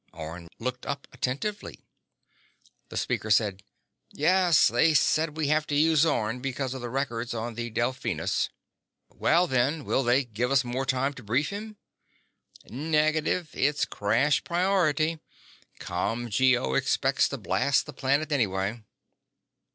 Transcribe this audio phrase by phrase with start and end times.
[0.13, 1.79] Orne looked up attentively.
[2.89, 3.61] The speaker said:
[4.11, 4.67] "Yes.
[4.67, 8.49] They said we have to use Orne because of the records on the Delphinus."
[9.11, 11.77] "Well then, will they give us more time to brief him?"
[12.67, 13.51] "Negative.
[13.53, 15.19] It's crash priority.
[15.79, 18.81] ComGO expects to blast the planet anyway."